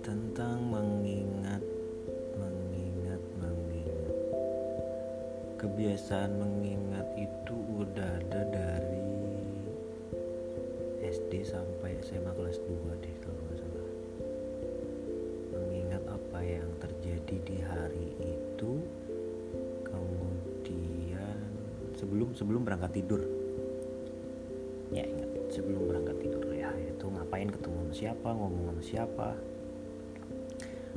tentang 0.00 0.56
mengingat 0.64 1.60
mengingat 2.40 3.20
mengingat. 3.36 4.16
Kebiasaan 5.60 6.40
mengingat 6.40 6.57
sebelum 22.38 22.62
berangkat 22.62 23.02
tidur. 23.02 23.26
Ya 24.94 25.02
ingat 25.02 25.50
sebelum 25.50 25.90
berangkat 25.90 26.22
tidur 26.22 26.46
ya 26.54 26.70
itu 26.78 27.04
ngapain 27.10 27.50
ketemu 27.50 27.76
sama 27.90 27.94
siapa 27.98 28.28
ngomong 28.30 28.64
sama 28.72 28.82
siapa 28.86 29.28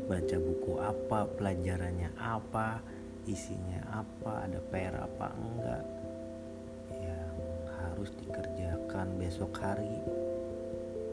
baca 0.07 0.37
buku 0.39 0.73
apa 0.79 1.19
pelajarannya 1.35 2.09
apa 2.15 2.79
isinya 3.27 3.79
apa 3.91 4.47
ada 4.47 4.59
PR 4.71 4.95
apa 4.95 5.27
enggak 5.35 5.83
yang 6.99 7.37
harus 7.79 8.09
dikerjakan 8.17 9.07
besok 9.19 9.51
hari 9.59 9.99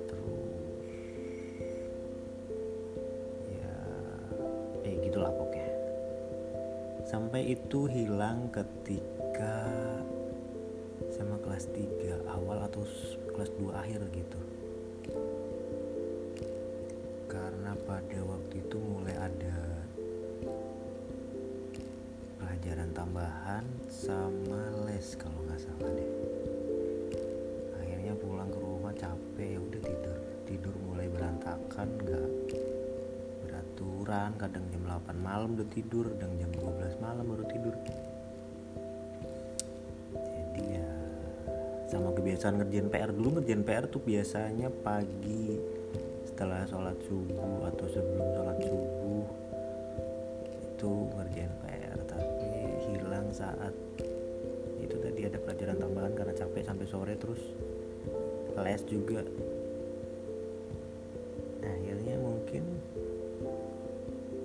terus 0.06 0.82
ya 3.58 3.76
eh 4.86 4.94
gitulah 5.02 5.32
pokoknya. 5.34 5.72
Sampai 7.08 7.56
itu 7.56 7.88
hilang 7.88 8.52
ketika 8.52 9.64
kelas 11.58 11.74
3 11.74 12.38
awal 12.38 12.70
atau 12.70 12.86
kelas 13.34 13.50
2 13.58 13.74
akhir 13.74 13.98
gitu. 14.14 14.38
Karena 17.26 17.74
pada 17.82 18.18
waktu 18.22 18.62
itu 18.62 18.78
mulai 18.78 19.18
ada 19.18 19.58
pelajaran 22.38 22.94
tambahan 22.94 23.66
sama 23.90 24.70
les 24.86 25.18
kalau 25.18 25.34
nggak 25.50 25.58
salah 25.58 25.90
deh. 25.98 26.10
Akhirnya 27.82 28.14
pulang 28.14 28.54
ke 28.54 28.58
rumah 28.62 28.94
capek 28.94 29.58
ya 29.58 29.58
udah 29.58 29.82
tidur 29.82 30.16
tidur 30.46 30.74
mulai 30.86 31.10
berantakan 31.10 31.88
nggak 32.06 32.30
beraturan 33.42 34.30
kadang 34.38 34.62
jam 34.70 34.82
8 34.86 35.10
malam 35.18 35.58
udah 35.58 35.66
tidur 35.74 36.06
kadang 36.14 36.38
jam 36.38 36.54
12 36.54 37.02
malam 37.02 37.26
baru 37.26 37.44
tidur 37.50 37.74
kebiasaan 42.38 42.62
ngerjain 42.62 42.86
PR 42.86 43.10
dulu 43.10 43.28
ngerjain 43.34 43.66
PR 43.66 43.84
tuh 43.90 43.98
biasanya 43.98 44.70
pagi 44.70 45.58
setelah 46.22 46.62
sholat 46.70 46.94
subuh 47.10 47.66
atau 47.66 47.86
sebelum 47.90 48.26
sholat 48.30 48.58
subuh 48.62 49.26
itu 50.70 50.92
ngerjain 51.18 51.50
PR 51.66 51.98
tapi 52.06 52.46
hilang 52.86 53.26
saat 53.34 53.74
itu 54.78 54.94
tadi 55.02 55.26
ada 55.26 55.34
pelajaran 55.42 55.82
tambahan 55.82 56.14
karena 56.14 56.30
capek 56.38 56.62
sampai 56.62 56.86
sore 56.86 57.18
terus 57.18 57.42
les 58.54 58.82
juga. 58.86 59.26
Nah, 61.58 61.74
akhirnya 61.74 62.22
mungkin 62.22 62.62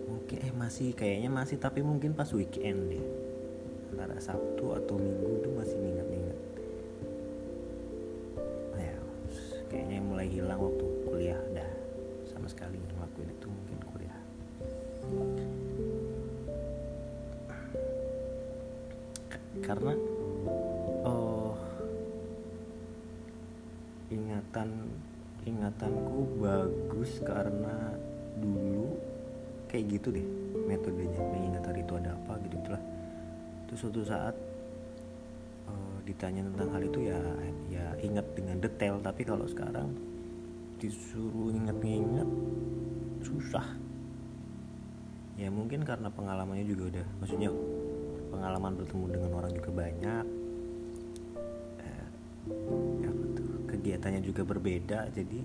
mungkin 0.09 0.37
eh 0.41 0.53
masih 0.57 0.97
kayaknya 0.97 1.29
masih 1.29 1.61
tapi 1.61 1.85
mungkin 1.85 2.17
pas 2.17 2.33
weekend 2.33 2.89
deh. 2.89 3.05
Antara 3.93 4.17
Sabtu 4.17 4.73
atau 4.73 4.97
Minggu 4.97 5.45
tuh 5.45 5.53
masih 5.53 5.77
ingat-ingat 5.77 6.13
ya 6.17 6.22
karena 19.63 19.95
oh 21.07 21.57
ingatan 24.11 24.69
ingatanku 25.47 26.43
bagus 26.43 27.23
karena 27.23 27.95
dulu 28.37 28.99
kayak 29.71 29.97
gitu 29.97 30.13
deh 30.13 30.27
metodenya 30.69 31.19
mengingat 31.33 31.63
hari 31.65 31.81
itu 31.81 31.93
ada 31.97 32.13
apa 32.13 32.37
gitu 32.45 32.55
itulah 32.61 32.83
terus 33.65 33.79
suatu 33.81 34.01
saat 34.05 34.35
eh, 35.65 35.97
ditanya 36.05 36.45
tentang 36.45 36.69
hal 36.75 36.83
itu 36.85 36.99
ya 37.09 37.19
ya 37.71 37.85
ingat 38.03 38.27
dengan 38.35 38.59
detail. 38.59 38.99
Tapi 38.99 39.21
kalau 39.23 39.47
sekarang 39.47 39.95
disuruh 40.77 41.49
ingat-ingat 41.55 42.27
susah. 43.23 43.65
Ya 45.39 45.49
mungkin 45.49 45.81
karena 45.81 46.13
pengalamannya 46.13 46.67
juga 46.67 46.93
udah 46.93 47.07
maksudnya 47.17 47.49
pengalaman 48.33 48.73
bertemu 48.73 49.05
dengan 49.13 49.31
orang 49.37 49.51
juga 49.53 49.71
banyak. 49.71 50.25
Eh, 51.85 52.07
kegiatannya 53.69 54.25
juga 54.25 54.41
berbeda 54.41 55.13
jadi 55.13 55.39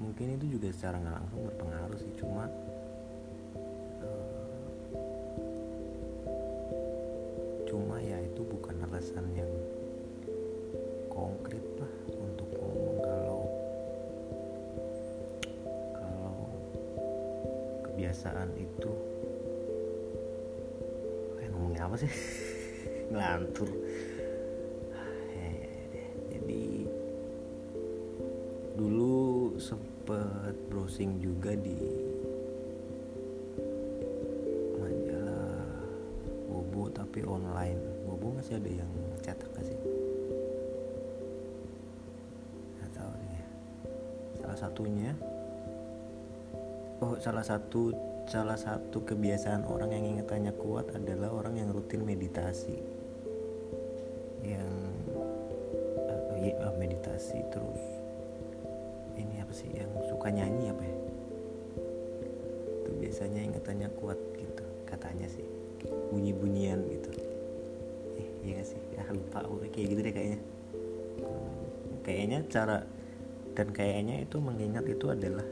mungkin 0.00 0.40
itu 0.40 0.56
juga 0.56 0.72
secara 0.72 0.96
nggak 0.96 1.16
langsung 1.20 1.40
berpengaruh 1.44 1.98
sih 2.00 2.12
cuma 2.16 2.48
eh, 4.00 4.80
cuma 7.68 8.00
ya 8.00 8.16
itu 8.24 8.40
bukan 8.40 8.80
alasan 8.88 9.28
yang 9.36 9.52
konkret 11.12 11.60
lah 11.76 11.92
untuk 12.16 12.48
ngomong 12.56 12.98
kalau 13.04 13.42
kalau 15.98 16.40
kebiasaan 17.84 18.48
itu 18.56 18.90
apa 21.86 21.96
sih? 21.96 22.12
Ngelantur. 23.10 23.70
Eh, 25.32 25.56
jadi 26.28 26.64
dulu 28.76 29.56
sempet 29.56 30.54
browsing 30.68 31.20
juga 31.20 31.56
di 31.56 31.76
majalah 34.76 35.64
Bobo 36.48 36.92
tapi 36.92 37.24
online. 37.24 37.80
Bobo 38.04 38.36
masih 38.36 38.60
ada 38.60 38.70
yang 38.70 38.90
cetak 39.24 39.48
gak 39.56 39.64
sih? 39.64 39.78
Nggak 42.78 42.90
tahu 42.92 43.12
nih. 43.16 43.30
Ya. 43.32 43.44
salah 44.40 44.58
satunya 44.58 45.12
oh 47.00 47.16
salah 47.20 47.44
satu 47.44 47.92
salah 48.26 48.58
satu 48.58 49.06
kebiasaan 49.06 49.64
orang 49.64 49.94
yang 49.94 50.04
ingatannya 50.16 50.52
kuat 50.58 50.90
adalah 50.92 51.32
orang 51.32 51.60
yang 51.60 51.68
rutin 51.70 52.04
meditasi. 52.04 52.76
Yang 54.44 54.70
eh, 55.94 56.20
iya, 56.42 56.54
eh, 56.58 56.74
meditasi 56.76 57.38
terus. 57.54 57.82
Ini 59.16 59.44
apa 59.44 59.52
sih 59.52 59.70
yang 59.72 59.90
suka 60.08 60.28
nyanyi 60.32 60.72
apa 60.72 60.82
ya? 60.82 60.96
Itu 62.84 62.90
biasanya 62.98 63.40
ingatannya 63.52 63.88
kuat 64.00 64.18
gitu 64.36 64.64
katanya 64.88 65.28
sih. 65.30 65.46
Bunyi-bunyian 66.10 66.80
gitu. 66.90 67.10
Eh 68.18 68.28
iya 68.44 68.60
gak 68.60 68.68
sih? 68.68 68.80
Ya 68.96 69.04
lupa 69.12 69.44
kayak 69.70 69.86
gitu 69.96 70.00
deh 70.02 70.12
kayaknya. 70.12 70.40
Kayaknya 72.00 72.38
cara 72.48 72.78
dan 73.52 73.76
kayaknya 73.76 74.24
itu 74.24 74.40
mengingat 74.40 74.88
itu 74.88 75.12
adalah 75.12 75.44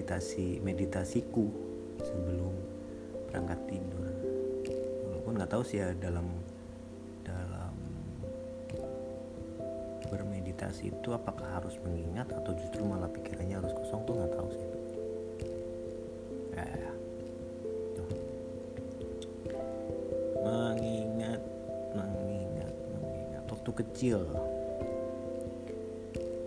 meditasi 0.00 0.64
meditasiku 0.64 1.44
sebelum 2.00 2.56
berangkat 3.28 3.60
tidur 3.68 4.08
walaupun 5.04 5.36
nggak 5.36 5.52
tahu 5.52 5.60
sih 5.60 5.84
ya 5.84 5.92
dalam 5.92 6.24
dalam 7.20 7.76
bermeditasi 10.08 10.88
itu 10.88 11.08
apakah 11.12 11.60
harus 11.60 11.76
mengingat 11.84 12.32
atau 12.32 12.56
justru 12.56 12.80
malah 12.80 13.12
pikirannya 13.12 13.60
harus 13.60 13.76
kosong 13.76 14.00
tuh 14.08 14.16
nggak 14.16 14.32
tahu 14.32 14.48
sih. 14.48 14.68
Tuh. 17.92 18.10
mengingat 20.40 21.44
mengingat 21.92 22.74
mengingat 22.96 23.44
waktu 23.52 23.70
kecil 23.84 24.24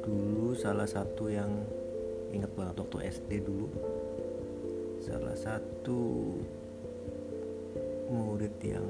dulu 0.02 0.58
salah 0.58 0.90
satu 0.90 1.30
yang 1.30 1.54
ingat 2.34 2.52
banget 2.58 2.76
waktu 2.82 2.98
SD 3.14 3.46
dulu. 3.46 3.70
Salah 5.00 5.38
satu 5.38 6.34
murid 8.10 8.56
yang 8.62 8.88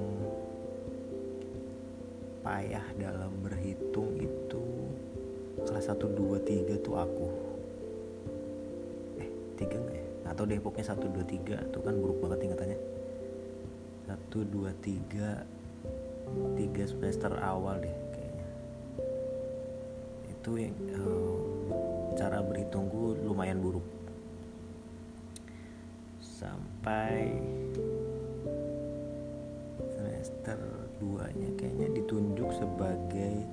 payah 2.43 2.83
dalam 2.99 3.31
berhitung 3.43 4.19
itu 4.19 4.63
kelas 5.63 5.91
1 5.91 5.99
2 5.99 6.39
3 6.43 6.83
tuh 6.83 6.95
aku. 6.99 7.27
Eh 9.19 9.29
3 9.59 9.79
enggak 9.79 9.95
ya? 9.95 10.05
Atau 10.27 10.43
deh 10.47 10.59
pokoknya 10.59 10.95
1 10.95 11.07
2 11.07 11.23
3 11.23 11.71
tuh 11.71 11.81
kan 11.83 11.95
buruk 11.99 12.19
banget 12.23 12.51
ingatannya. 12.51 12.79
1 14.07 14.15
2 14.31 14.71
3 14.83 15.63
tiga 16.57 16.83
semester 16.87 17.31
awal 17.39 17.79
deh 17.79 17.95
kayaknya. 18.11 18.47
Itu 20.31 20.51
yang 20.59 20.75
uh, 20.97 21.42
cara 22.13 22.45
berhitungku 22.45 23.17
lumayan 23.25 23.57
buruk. 23.57 23.85
Sampai 26.21 27.33
semester 29.97 30.59
2 31.01 31.39
nya 31.39 31.49
kayaknya 31.57 31.87
ditunjuk 31.97 32.49
sebagai 32.53 33.45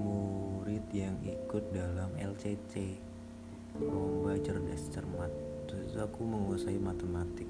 murid 0.00 0.82
yang 0.90 1.14
ikut 1.22 1.62
dalam 1.70 2.10
LCC 2.18 2.98
lomba 3.78 4.34
cerdas 4.42 4.90
cermat. 4.90 5.30
Terus 5.70 5.94
aku 5.94 6.26
menguasai 6.26 6.80
matematik. 6.82 7.46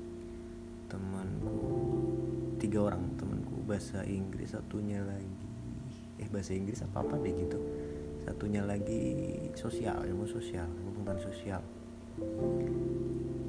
Temanku 0.93 1.57
tiga 2.61 2.93
orang 2.93 3.17
temanku 3.17 3.65
bahasa 3.65 4.05
Inggris 4.05 4.53
satunya 4.53 5.01
lagi. 5.01 5.41
Eh 6.21 6.29
bahasa 6.29 6.53
Inggris 6.53 6.85
apa 6.85 7.01
apa 7.01 7.17
deh 7.17 7.33
gitu 7.33 7.80
satunya 8.25 8.63
lagi 8.65 9.37
sosial 9.57 10.05
ilmu 10.05 10.29
sosial 10.29 10.69
pengetahuan 11.01 11.21
sosial. 11.21 11.63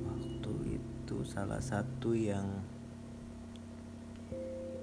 Waktu 0.08 0.54
itu 0.80 1.16
salah 1.28 1.62
satu 1.62 2.16
yang 2.16 2.48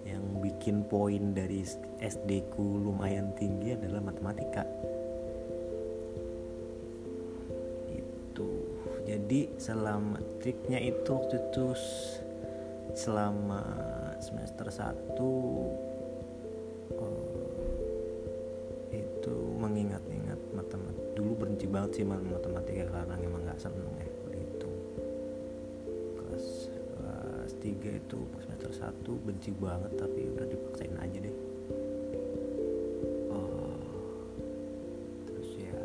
yang 0.07 0.25
bikin 0.41 0.87
poin 0.87 1.35
dari 1.35 1.67
SD 2.01 2.55
ku 2.55 2.81
lumayan 2.81 3.35
tinggi 3.35 3.75
adalah 3.75 4.01
matematika. 4.05 4.63
Itu. 7.91 8.49
Jadi 9.09 9.59
selama 9.59 10.21
triknya 10.39 10.79
itu 10.79 11.09
waktu 11.09 11.37
itu 11.51 11.67
selama 12.95 13.63
semester 14.21 14.69
1 14.71 15.88
sih 21.99 22.07
matematika 22.07 22.87
karena 22.95 23.19
emang 23.19 23.43
nggak 23.43 23.59
seneng 23.59 23.91
ya 23.99 24.07
berhitung 24.23 24.71
kelas 26.15 26.71
kelas 26.95 27.51
3 27.59 27.75
itu 27.75 28.19
semester 28.39 28.71
1 28.71 29.27
benci 29.27 29.51
banget 29.59 29.99
tapi 29.99 30.31
udah 30.31 30.47
dipaksain 30.47 30.95
aja 30.95 31.19
deh. 31.19 31.37
Oh, 33.35 33.83
terus 35.27 35.51
ya 35.59 35.83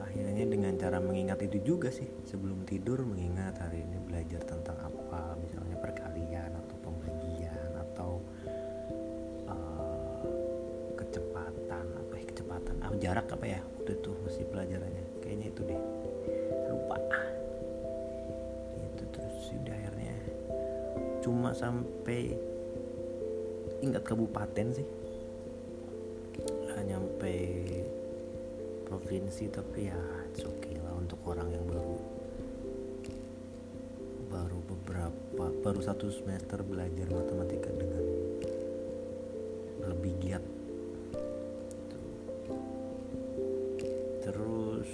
akhirnya 0.00 0.44
dengan 0.48 0.72
cara 0.80 1.04
mengingat 1.04 1.44
itu 1.44 1.60
juga 1.60 1.92
sih 1.92 2.08
sebelum 2.24 2.64
tidur 2.64 3.04
mengingat 3.04 3.60
hari 3.60 3.84
ini 3.84 4.00
belajar 4.08 4.40
tentang 4.48 4.80
apa 4.80 5.36
misalnya 5.36 5.76
perkalian 5.84 6.48
atau 6.64 6.76
pembagian 6.80 7.70
atau 7.76 8.24
uh, 9.52 10.24
kecepatan 10.96 11.84
apa 11.92 12.14
ya 12.16 12.24
kecepatan 12.24 12.74
ah, 12.80 12.96
jarak 12.96 13.28
apa 13.36 13.44
ya 13.44 13.60
itu 13.94 14.10
masih 14.26 14.44
pelajarannya. 14.48 15.04
Kayaknya 15.22 15.46
itu 15.50 15.60
deh. 15.66 15.80
Lupa. 16.70 16.96
Itu 18.78 19.04
terus 19.14 19.36
sudah 19.50 19.74
akhirnya. 19.74 20.16
Cuma 21.20 21.50
sampai 21.52 22.34
ingat 23.80 24.02
kabupaten 24.04 24.66
sih. 24.76 24.88
Nggak 26.40 26.82
nyampe 26.86 27.34
provinsi 28.88 29.46
tapi 29.52 29.86
ya 29.86 30.00
oke 30.42 30.58
okay 30.58 30.76
lah 30.82 30.94
untuk 30.98 31.20
orang 31.26 31.48
yang 31.52 31.64
baru. 31.68 31.96
Baru 34.30 34.58
beberapa 34.66 35.44
baru 35.62 35.80
satu 35.82 36.10
semester 36.10 36.62
belajar 36.62 37.06
matematika 37.10 37.70
dengan 37.74 38.04
lebih 39.90 40.12
giat 40.22 40.44
terus 44.30 44.86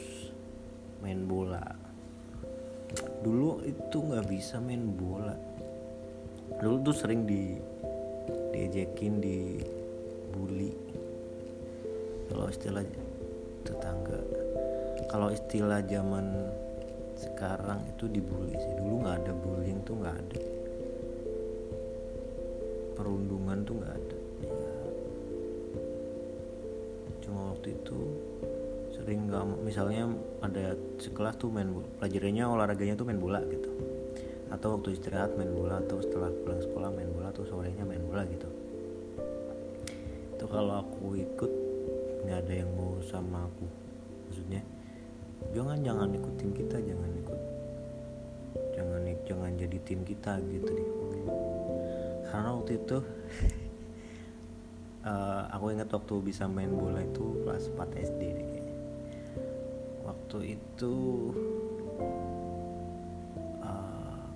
main 1.05 1.29
bola. 1.29 1.61
Dulu 3.21 3.61
itu 3.69 3.97
nggak 4.01 4.25
bisa 4.33 4.57
main 4.65 4.97
bola. 4.97 5.37
Dulu 6.57 6.81
tuh 6.81 6.97
sering 6.97 7.29
di 7.29 7.61
diejekin 8.57 9.21
di 9.21 9.61
bully 10.33 10.73
kalau 12.33 12.49
istilah 12.49 12.81
tetangga 13.63 14.19
kalau 15.13 15.29
istilah 15.29 15.85
zaman 15.85 16.33
sekarang 17.21 17.85
itu 17.93 18.09
dibully 18.09 18.57
sih. 18.57 18.73
Dulu 18.81 19.05
nggak 19.05 19.17
ada 19.21 19.33
bullying 19.37 19.81
tuh 19.85 20.01
nggak 20.01 20.17
ada. 20.17 20.41
Perundungan 22.97 23.59
tuh 23.69 23.75
nggak 23.77 23.93
ada. 23.93 24.19
Ya 24.41 24.77
cuma 27.27 27.51
waktu 27.51 27.75
itu 27.75 27.99
sering 28.97 29.29
nggak 29.29 29.45
misalnya 29.61 30.09
ada 30.41 30.73
sekelas 30.97 31.37
tuh 31.37 31.53
main 31.53 31.69
bola 31.69 31.85
pelajarannya 32.01 32.45
olahraganya 32.49 32.95
tuh 32.97 33.05
main 33.05 33.21
bola 33.21 33.45
gitu. 33.45 33.69
Atau 34.49 34.81
waktu 34.81 34.97
istirahat 34.97 35.37
main 35.37 35.53
bola 35.53 35.85
atau 35.85 36.01
setelah 36.01 36.33
pulang 36.33 36.61
sekolah 36.65 36.89
main 36.89 37.11
bola 37.13 37.29
atau 37.29 37.45
sorenya 37.45 37.85
main 37.85 38.01
bola 38.01 38.25
gitu. 38.25 38.49
Itu 40.33 40.45
kalau 40.49 40.81
aku 40.81 41.13
ikut 41.21 41.53
nggak 42.25 42.39
ada 42.49 42.55
yang 42.65 42.71
mau 42.73 42.97
sama 43.05 43.45
aku. 43.45 43.69
Maksudnya 44.33 44.65
jangan 45.53 45.79
jangan 45.85 46.09
ikut 46.17 46.35
tim 46.41 46.51
kita 46.57 46.77
jangan 46.81 47.11
ikut 47.21 47.41
jangan 48.73 49.01
jangan 49.29 49.51
jadi 49.61 49.79
tim 49.85 50.01
kita 50.09 50.41
gitu 50.49 50.71
deh. 50.73 50.89
Karena 52.33 52.49
waktu 52.57 52.81
itu 52.81 52.99
uh, 55.05 55.43
aku 55.55 55.77
ingat 55.77 55.93
waktu 55.93 56.15
bisa 56.25 56.49
main 56.49 56.73
bola 56.73 57.05
itu 57.05 57.45
kelas 57.45 57.69
4 57.77 57.93
SD 57.93 58.23
deh 58.33 58.56
waktu 60.27 60.59
itu 60.59 60.95
uh, 63.63 64.27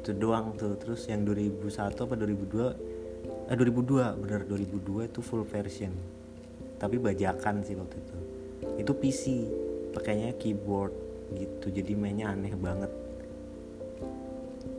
Itu 0.00 0.16
doang 0.16 0.56
tuh. 0.56 0.80
Terus 0.80 1.04
yang 1.12 1.28
2001 1.28 1.92
apa 1.92 2.16
2002 2.16 3.52
eh 3.52 3.56
2002 3.56 4.16
bener. 4.24 4.40
2002 4.48 5.12
itu 5.12 5.20
full 5.20 5.44
version. 5.44 5.92
Tapi 6.80 6.96
bajakan 6.96 7.60
sih 7.68 7.76
waktu 7.76 8.00
itu. 8.00 8.16
Itu 8.80 8.92
PC 8.96 9.22
pakainya 9.92 10.32
keyboard 10.40 10.96
gitu. 11.36 11.68
Jadi 11.68 11.92
mainnya 11.92 12.32
aneh 12.32 12.56
banget. 12.56 12.88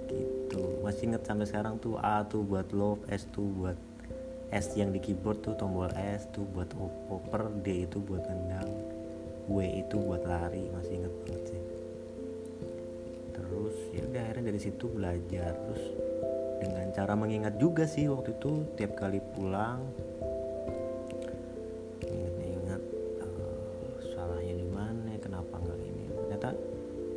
Gitu. 0.09 0.81
Masih 0.81 1.13
inget 1.13 1.21
sampai 1.21 1.45
sekarang 1.45 1.77
tuh 1.77 2.01
A 2.01 2.25
tuh 2.25 2.41
buat 2.41 2.74
love 2.74 3.05
S 3.13 3.29
tuh 3.29 3.45
buat 3.45 3.77
S 4.50 4.74
yang 4.74 4.89
di 4.89 4.98
keyboard 4.98 5.45
tuh 5.45 5.53
tombol 5.53 5.93
S 5.93 6.25
tuh 6.33 6.41
buat 6.50 6.74
oper 7.13 7.53
D 7.62 7.86
itu 7.86 8.01
buat 8.01 8.25
nendang 8.25 8.78
W 9.50 9.65
itu 9.65 9.98
buat 9.98 10.22
lari 10.29 10.70
masih 10.70 11.01
inget 11.01 11.13
banget 11.25 11.44
sih. 11.50 11.62
Terus 13.34 13.75
ya 13.98 14.01
udah 14.06 14.22
akhirnya 14.22 14.46
dari 14.53 14.60
situ 14.62 14.86
belajar. 14.86 15.51
Terus 15.58 15.86
dengan 16.62 16.88
cara 16.94 17.13
mengingat 17.18 17.58
juga 17.58 17.89
sih 17.89 18.06
waktu 18.06 18.38
itu 18.38 18.51
tiap 18.77 18.94
kali 18.94 19.18
pulang 19.34 19.82
ingat-ingat 22.06 22.82
uh, 23.25 23.98
salahnya 24.13 24.53
di 24.53 24.68
mana 24.70 25.18
kenapa 25.18 25.58
nggak 25.58 25.79
ini. 25.82 26.03
Ternyata 26.13 26.50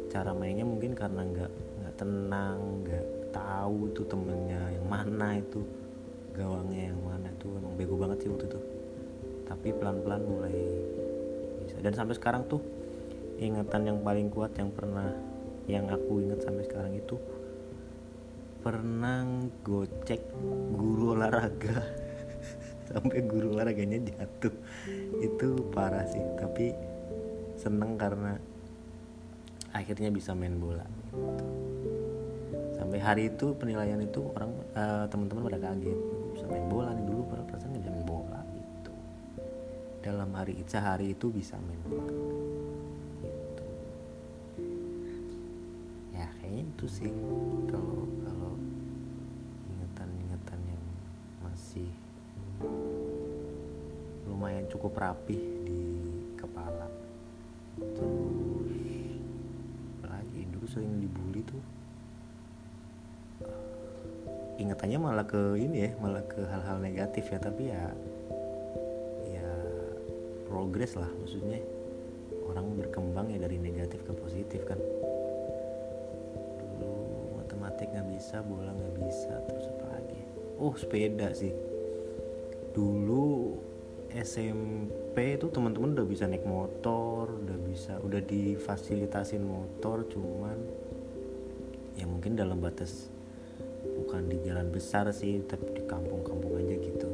cara 0.08 0.32
mainnya 0.32 0.64
mungkin 0.64 0.96
karena 0.96 1.22
nggak 1.28 1.52
nggak 1.52 1.94
tenang 2.00 2.58
nggak 2.88 3.06
tahu 3.36 3.92
itu 3.92 4.02
temennya 4.08 4.62
yang 4.72 4.86
mana 4.88 5.36
itu 5.36 5.60
gawangnya 6.32 6.96
yang 6.96 7.00
mana 7.04 7.28
itu 7.28 7.48
emang 7.60 7.76
bego 7.76 7.94
banget 8.00 8.24
sih 8.24 8.28
waktu 8.32 8.48
itu. 8.48 8.60
Tapi 9.44 9.68
pelan-pelan 9.76 10.22
mulai 10.24 10.56
dan 11.82 11.92
sampai 11.92 12.14
sekarang 12.14 12.46
tuh 12.46 12.62
ingatan 13.42 13.90
yang 13.90 13.98
paling 14.06 14.30
kuat 14.30 14.54
yang 14.54 14.70
pernah 14.70 15.10
yang 15.66 15.90
aku 15.90 16.22
ingat 16.22 16.46
sampai 16.46 16.64
sekarang 16.66 16.94
itu 16.94 17.18
pernah 18.62 19.26
gocek 19.66 20.22
guru 20.78 21.18
olahraga 21.18 21.82
sampai 22.90 23.18
guru 23.26 23.58
olahraganya 23.58 23.98
jatuh 24.06 24.54
itu 25.18 25.48
parah 25.74 26.06
sih 26.06 26.22
tapi 26.38 26.70
seneng 27.58 27.98
karena 27.98 28.38
akhirnya 29.74 30.14
bisa 30.14 30.36
main 30.36 30.54
bola 30.62 30.86
gitu. 30.86 31.18
sampai 32.78 32.98
hari 33.02 33.22
itu 33.34 33.54
penilaian 33.58 33.98
itu 33.98 34.22
orang 34.38 34.54
uh, 34.78 35.04
teman-teman 35.10 35.50
pada 35.50 35.58
kaget 35.58 35.98
bisa 36.38 36.46
main 36.46 36.66
bola 36.70 36.94
nih 36.94 37.04
dulu 37.06 37.26
pada 37.26 37.42
perasaan 37.46 37.74
dalam 40.02 40.34
hari 40.34 40.58
sehari 40.66 41.14
itu 41.14 41.30
bisa 41.30 41.54
main 41.62 41.78
bola 41.86 42.10
gitu. 43.22 43.64
Ya 46.10 46.26
kayaknya 46.42 46.62
itu 46.66 46.86
sih. 46.90 47.12
Kalau 47.70 48.10
kalau 48.26 48.52
ingatan-ingatan 49.70 50.60
yang 50.66 50.84
masih 51.46 51.86
lumayan 54.26 54.66
cukup 54.66 54.98
rapih 54.98 55.38
di 55.62 55.80
kepala. 56.34 56.90
Terus 57.78 58.74
lagi 60.02 60.40
dulu 60.50 60.66
sering 60.66 60.98
dibully 60.98 61.46
tuh. 61.46 61.62
Ingatannya 64.58 64.98
malah 64.98 65.26
ke 65.30 65.58
ini 65.62 65.86
ya 65.86 65.90
malah 66.02 66.26
ke 66.26 66.42
hal-hal 66.42 66.82
negatif 66.82 67.30
ya. 67.30 67.38
Tapi 67.38 67.70
ya 67.70 67.94
progres 70.62 70.94
lah 70.94 71.10
maksudnya. 71.18 71.58
Orang 72.46 72.78
berkembang 72.78 73.34
ya 73.34 73.42
dari 73.42 73.58
negatif 73.58 74.06
ke 74.06 74.14
positif 74.14 74.62
kan. 74.62 74.78
Dulu 76.78 76.94
matematik 77.42 77.90
nggak 77.90 78.06
bisa 78.14 78.46
bola 78.46 78.70
nggak 78.70 78.94
bisa 79.02 79.42
terus 79.50 79.66
apa 79.66 79.98
lagi? 79.98 80.22
Oh 80.62 80.70
sepeda 80.78 81.34
sih. 81.34 81.50
Dulu 82.70 83.58
SMP 84.14 85.34
itu 85.34 85.50
teman-teman 85.50 85.98
udah 85.98 86.06
bisa 86.06 86.30
naik 86.30 86.46
motor 86.46 87.26
udah 87.42 87.58
bisa 87.66 87.98
udah 88.04 88.20
difasilitasin 88.22 89.40
motor 89.40 90.04
cuman 90.04 90.60
ya 91.96 92.04
mungkin 92.04 92.36
dalam 92.36 92.60
batas 92.60 93.08
bukan 93.82 94.28
di 94.28 94.36
jalan 94.44 94.68
besar 94.68 95.08
sih 95.16 95.40
tapi 95.48 95.74
di 95.74 95.82
kampung-kampung 95.90 96.54
aja 96.54 96.74
gitu. 96.78 97.08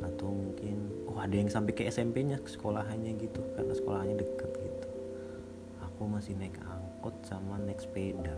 Atau 0.00 0.32
mungkin 0.32 1.01
oh 1.12 1.20
ada 1.20 1.36
yang 1.36 1.52
sampai 1.52 1.76
ke 1.76 1.84
SMP-nya 1.84 2.40
ke 2.40 2.48
sekolahannya 2.48 3.12
gitu 3.20 3.44
karena 3.52 3.72
sekolahannya 3.76 4.16
deket 4.16 4.50
gitu. 4.56 4.88
Aku 5.84 6.08
masih 6.08 6.32
naik 6.40 6.56
angkot 6.64 7.12
sama 7.28 7.60
naik 7.60 7.84
sepeda. 7.84 8.32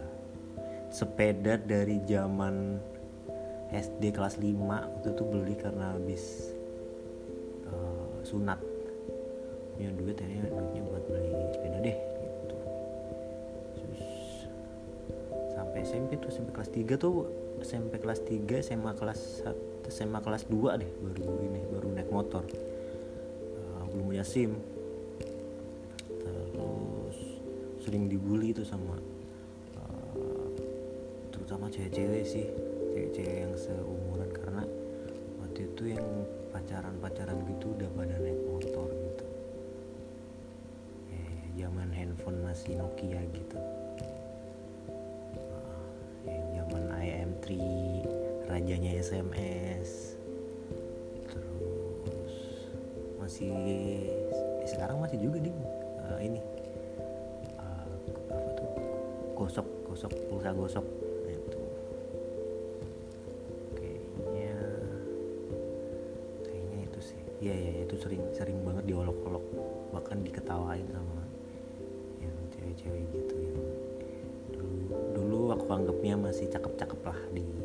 Sepeda 0.91 1.55
dari 1.63 2.03
zaman 2.03 2.83
SD 3.71 4.11
kelas 4.11 4.43
5 4.43 4.59
waktu 4.59 5.09
itu 5.15 5.23
beli 5.23 5.55
karena 5.55 5.95
habis 5.95 6.51
uh, 7.71 8.19
sunat. 8.27 8.59
Punya 9.75 9.91
duit 9.95 10.19
akhirnya 10.19 10.51
duitnya 10.51 10.83
buat 10.83 11.05
beli 11.07 11.31
sepeda 11.55 11.79
deh 11.79 11.99
gitu. 12.43 12.57
Sampai 15.55 15.79
SMP 15.87 16.19
tuh 16.19 16.31
sampai 16.35 16.53
kelas 16.59 16.71
3 16.75 16.99
tuh 16.99 17.31
SMP 17.63 18.03
kelas 18.03 18.19
3 18.27 18.67
SMA 18.67 18.93
kelas 18.99 19.47
1 19.47 19.74
SMA 19.89 20.21
kelas 20.25 20.49
2 20.49 20.81
deh 20.81 20.91
baru 21.01 21.25
ini 21.45 21.61
baru 21.69 21.89
naik 21.93 22.11
motor. 22.11 22.45
Uh, 23.57 23.85
belum 23.93 24.05
punya 24.11 24.25
SIM. 24.25 24.57
Terus 26.09 27.17
sering 27.85 28.09
dibully 28.09 28.57
tuh 28.57 28.65
sama 28.65 28.97
uh, 29.77 30.47
terutama 31.29 31.69
cewek-cewek 31.69 32.25
sih 32.25 32.47
cewek-cewek 32.97 33.39
yang 33.45 33.55
seumuran. 33.57 34.31
Karena 34.33 34.65
waktu 35.45 35.69
itu 35.69 35.83
yang 35.93 36.07
pacaran-pacaran 36.51 37.39
gitu 37.45 37.77
udah 37.77 37.89
pada 37.93 38.17
naik 38.19 38.41
motor 38.49 38.89
gitu. 38.89 39.27
Eh 41.13 41.61
zaman 41.61 41.93
handphone 41.93 42.41
masih 42.41 42.81
Nokia 42.81 43.21
gitu 43.37 43.84
SMS 49.05 50.17
terus 51.29 52.33
masih 53.21 53.53
eh, 54.33 54.65
sekarang 54.65 54.97
masih 54.97 55.21
juga 55.21 55.45
nih 55.45 55.53
uh, 56.09 56.21
ini 56.25 56.41
uh, 57.61 57.85
apa 58.33 58.49
tuh? 58.57 58.71
Gosok 59.37 59.69
gosok 59.93 60.09
pulsa 60.33 60.57
gosok. 60.57 60.87
Nah, 61.21 61.33
itu. 61.37 61.61
Kayaknya 63.77 64.57
kayaknya 66.49 66.79
itu 66.89 67.01
sih. 67.05 67.21
Iya 67.45 67.55
iya 67.61 67.73
itu 67.85 68.01
sering 68.01 68.25
sering 68.33 68.57
banget 68.65 68.89
diolok-olok. 68.89 69.45
Bahkan 69.93 70.25
diketawain 70.25 70.89
sama 70.89 71.29
yang 72.25 72.37
cewek-cewek 72.57 73.05
gitu 73.13 73.37
yang 73.37 73.57
dulu 74.49 74.97
dulu 75.13 75.39
aku 75.53 75.69
anggapnya 75.69 76.17
masih 76.17 76.49
cakep-cakep 76.49 77.01
lah 77.05 77.21
di 77.37 77.64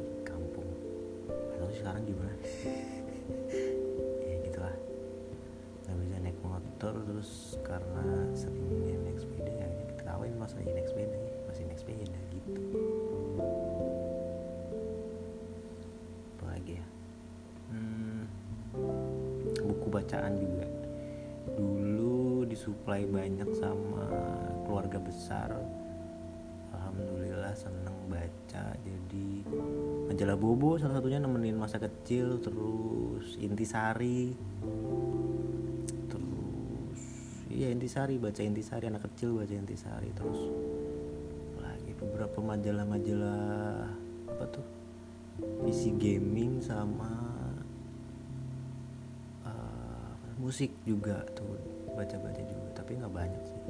terus 7.09 7.57
karena 7.65 8.29
seringnya 8.37 9.01
naik 9.01 9.17
sepeda 9.17 9.49
ya 9.49 9.67
diketawain 9.81 10.35
masa 10.37 10.61
lagi 10.61 10.77
naik 10.77 10.85
sepeda 10.85 11.17
ya 11.17 11.33
masih 11.49 11.63
naik 11.65 11.79
sepeda 11.81 12.19
gitu. 12.29 12.61
Apa 16.37 16.45
lagi 16.53 16.77
ya? 16.77 16.85
Hmm, 17.73 18.29
buku 19.57 19.87
bacaan 19.89 20.37
juga. 20.37 20.69
Dulu 21.57 22.45
disuplai 22.45 23.09
banyak 23.09 23.49
sama 23.57 24.05
keluarga 24.69 25.01
besar. 25.01 25.49
Alhamdulillah 26.77 27.57
seneng 27.57 27.97
baca. 28.05 28.77
Jadi 28.85 29.49
majalah 30.05 30.37
bobo 30.37 30.77
salah 30.77 31.01
satunya 31.01 31.17
nemenin 31.17 31.57
masa 31.57 31.81
kecil 31.81 32.37
terus 32.37 33.33
intisari 33.41 34.37
iya 37.59 37.75
intisari. 37.75 38.15
Baca 38.15 38.39
intisari 38.39 38.87
anak 38.87 39.03
kecil 39.11 39.35
baca 39.35 39.51
intisari. 39.51 40.09
Terus 40.15 40.39
lagi 41.59 41.91
beberapa 41.99 42.39
majalah-majalah 42.39 43.91
apa 44.31 44.45
tuh? 44.47 44.65
PC 45.39 45.95
gaming 45.99 46.63
sama 46.63 47.11
uh, 49.43 50.15
musik 50.39 50.71
juga 50.87 51.19
tuh 51.35 51.59
baca-baca 51.99 52.39
juga. 52.39 52.67
Tapi 52.79 52.95
nggak 52.95 53.11
banyak 53.11 53.43
sih. 53.43 53.61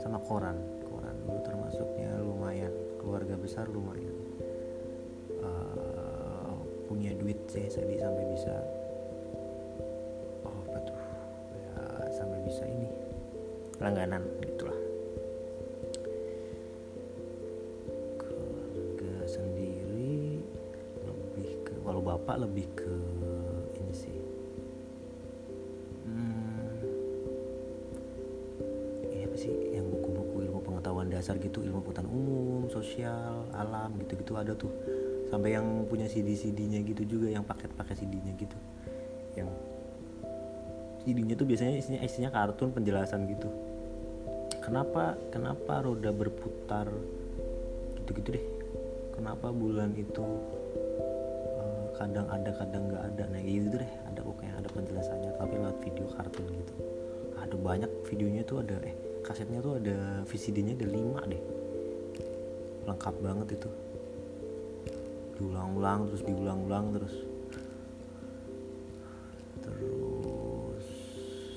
Sama 0.00 0.16
koran. 0.24 0.56
Koran 0.88 1.14
dulu 1.20 1.38
termasuknya 1.44 2.16
lumayan. 2.24 2.72
Keluarga 2.96 3.36
besar 3.36 3.68
lumayan. 3.68 4.16
Uh, 5.44 6.56
punya 6.88 7.12
duit 7.12 7.36
sih 7.52 7.68
jadi 7.68 8.00
sampai 8.00 8.24
bisa 8.32 8.56
langganan 13.76 14.24
gitulah. 14.40 14.78
Keluarga 18.16 19.14
sendiri 19.28 20.40
lebih 21.04 21.50
ke 21.60 21.74
walau 21.84 22.00
bapak 22.00 22.40
lebih 22.40 22.66
ke 22.72 22.94
ini 23.76 23.92
sih. 23.92 24.18
Hmm, 26.08 26.72
ini 29.12 29.28
apa 29.28 29.36
sih? 29.36 29.52
Yang 29.76 29.92
buku-buku 29.92 30.36
ilmu 30.48 30.60
pengetahuan 30.64 31.12
dasar 31.12 31.36
gitu 31.36 31.60
ilmu 31.60 31.84
pengetahuan 31.84 32.08
umum 32.08 32.64
sosial 32.72 33.44
alam 33.52 33.92
gitu-gitu 34.00 34.32
ada 34.40 34.56
tuh. 34.56 34.72
Sampai 35.28 35.58
yang 35.58 35.84
punya 35.90 36.06
CD-CD-nya 36.06 36.86
gitu 36.86 37.02
juga 37.04 37.28
yang 37.28 37.44
paket-paket 37.44 38.06
CD-nya 38.06 38.32
gitu. 38.40 38.56
Yang 39.36 39.50
CD-nya 41.02 41.34
tuh 41.38 41.46
biasanya 41.46 41.74
isinya 41.76 42.00
isinya 42.02 42.30
kartun 42.34 42.74
penjelasan 42.74 43.30
gitu 43.30 43.65
kenapa 44.66 45.14
kenapa 45.30 45.86
roda 45.86 46.10
berputar? 46.10 46.90
Gitu-gitu 48.02 48.34
deh. 48.34 48.44
Kenapa 49.14 49.54
bulan 49.54 49.94
itu 49.94 50.26
uh, 51.54 51.86
kadang 51.94 52.26
ada 52.26 52.50
kadang 52.50 52.90
nggak 52.90 53.04
ada? 53.14 53.22
Nah 53.30 53.40
gitu 53.46 53.78
deh. 53.78 53.92
Ada 54.10 54.20
pokoknya 54.26 54.54
ada 54.58 54.68
penjelasannya 54.74 55.30
tapi 55.38 55.54
lewat 55.62 55.78
video 55.86 56.06
kartun 56.18 56.46
gitu. 56.50 56.74
Ada 57.38 57.54
banyak 57.54 57.90
videonya 58.10 58.42
tuh 58.42 58.66
ada 58.66 58.76
eh 58.82 58.94
kasetnya 59.22 59.62
tuh 59.62 59.78
ada 59.78 60.26
VCD-nya 60.26 60.74
ada 60.74 60.88
lima 60.90 61.22
deh. 61.30 61.42
Lengkap 62.90 63.14
banget 63.22 63.48
itu. 63.62 63.70
Diulang-ulang 65.38 66.10
terus 66.10 66.22
diulang-ulang 66.26 66.86
terus. 66.98 67.14
Terus 69.62 70.86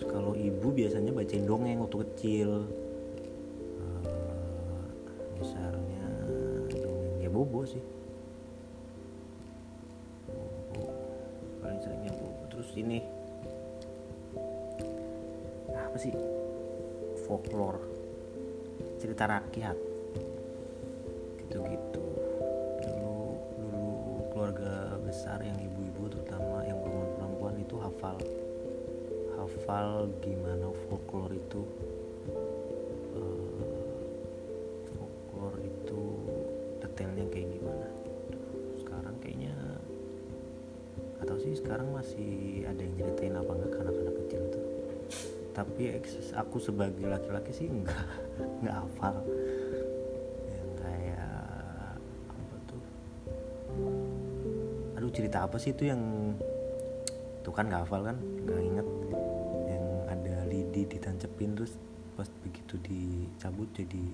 kalau 0.06 0.34
ibu 0.38 0.68
biasanya 0.74 1.13
bacain 1.13 1.46
dongeng 1.46 1.82
waktu 1.82 1.98
kecil 2.06 2.50
sih. 7.70 7.84
Paling 11.62 11.80
seringnya 11.86 12.14
bobo. 12.18 12.50
Terus 12.50 12.70
ini 12.74 12.98
apa 15.70 15.98
sih? 16.02 16.14
Folklore. 17.30 17.82
Cerita 18.98 19.30
rakyat. 19.30 19.78
Gitu-gitu. 21.46 22.06
Keluarga 24.34 24.96
besar 25.04 25.44
yang 25.44 25.60
ibu-ibu 25.60 26.08
terutama 26.10 26.64
yang 26.64 26.80
perempuan-perempuan 26.80 27.60
itu 27.60 27.76
hafal. 27.76 28.18
Hafal 29.36 30.08
gimana 30.24 30.72
folklore 30.88 31.36
itu 31.36 31.62
sekarang 41.60 41.92
masih 41.92 42.63
ada 42.63 42.80
yang 42.80 42.94
nyeritain 42.96 43.36
apa 43.36 43.51
enggak 43.51 43.72
ke 43.75 43.78
anak-anak 43.84 44.16
kecil 44.25 44.42
tuh? 44.48 44.66
Tapi 45.51 45.84
aku 46.39 46.58
sebagai 46.63 47.04
laki-laki 47.04 47.51
sih 47.51 47.68
enggak 47.68 48.08
enggak 48.63 48.75
hafal. 48.80 49.20
Cerita 55.10 55.42
apa 55.44 55.58
sih 55.60 55.75
itu 55.75 55.89
yang 55.89 56.32
tuh 57.44 57.51
kan 57.51 57.68
nggak 57.68 57.84
hafal 57.84 58.08
kan? 58.08 58.16
Nggak 58.46 58.62
inget 58.62 58.88
yang 59.68 59.86
ada 60.08 60.36
lidi 60.48 60.86
ditancepin 60.86 61.60
terus 61.60 61.75
pas 62.16 62.30
begitu 62.46 62.80
dicabut 62.80 63.68
jadi 63.75 64.06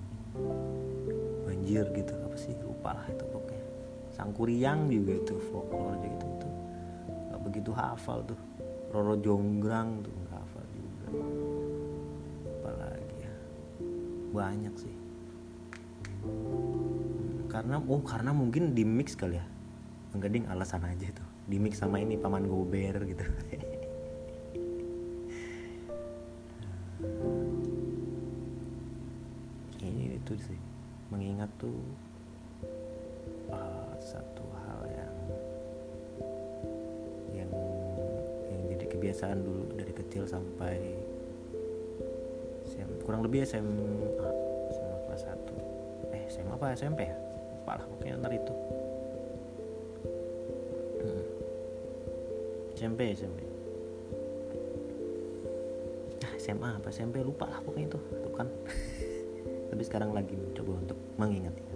banjir 1.46 1.84
gitu. 1.94 2.10
Apa 2.10 2.36
sih? 2.40 2.58
Lupa 2.58 2.96
lah 2.96 3.06
itu 3.06 3.22
pokoknya. 3.28 3.64
Sangkuriang 4.18 4.90
juga 4.90 5.14
itu 5.14 5.34
folklore 5.52 6.00
gitu 6.00 6.26
itu 6.26 6.48
begitu 7.66 7.82
hafal 7.82 8.22
tuh. 8.22 8.38
Roro 8.94 9.18
Jonggrang 9.18 10.06
tuh 10.06 10.14
hafal 10.30 10.62
juga. 10.70 11.06
Apalagi 12.62 13.18
ya? 13.18 13.34
Banyak 14.30 14.74
sih. 14.78 14.94
Karena 17.50 17.82
oh 17.82 18.02
karena 18.06 18.30
mungkin 18.30 18.70
di 18.70 18.86
mix 18.86 19.18
kali 19.18 19.34
ya. 19.34 19.46
Enggak 20.14 20.30
ding 20.30 20.46
alasan 20.46 20.86
aja 20.86 21.10
tuh. 21.10 21.26
Di 21.50 21.58
mix 21.58 21.82
sama 21.82 21.98
ini 21.98 22.14
paman 22.14 22.46
gober 22.46 23.02
gitu. 23.02 23.26
Ini 29.82 30.18
itu 30.22 30.32
sih. 30.38 30.58
Mengingat 31.10 31.50
tuh 31.58 31.74
uh, 33.50 33.94
satu 33.98 34.42
kebiasaan 39.16 39.48
dulu 39.48 39.64
dari 39.80 39.92
kecil 39.96 40.28
sampai 40.28 40.76
kurang 43.00 43.24
lebih 43.24 43.48
SMA 43.48 44.12
SMA 44.76 44.96
kelas 45.08 45.24
1 45.24 46.12
eh 46.12 46.28
SMA 46.28 46.52
apa 46.52 46.76
SMP 46.76 47.08
ya? 47.08 47.16
Lupa 47.56 47.80
lah 47.80 47.86
pokoknya 47.88 48.20
ntar 48.20 48.36
itu. 48.36 48.52
SMP 52.76 53.16
SMP 53.16 53.40
nah, 56.20 56.32
SMA 56.36 56.68
apa 56.76 56.92
SMP 56.92 57.24
lupa 57.24 57.48
lah 57.48 57.64
pokoknya 57.64 57.88
itu 57.88 57.98
tuh 58.20 58.32
kan. 58.36 58.52
Tapi 59.72 59.80
sekarang 59.80 60.12
lagi 60.12 60.36
mencoba 60.36 60.76
untuk 60.76 60.98
mengingat-ingat 61.16 61.75